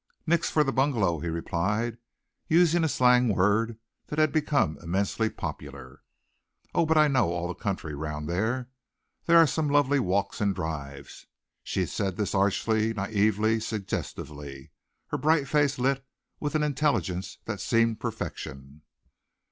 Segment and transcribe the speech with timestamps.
[0.25, 1.99] "Nix for the bungalow," he replied,
[2.47, 3.77] using a slang word
[4.07, 6.01] that had become immensely popular.
[6.73, 8.71] "Oh, but I know all the country round there.
[9.27, 11.27] There are some lovely walks and drives."
[11.61, 14.71] She said this archly, naïvely, suggestively,
[15.09, 16.03] her bright face lit
[16.39, 18.81] with an intelligence that seemed perfection.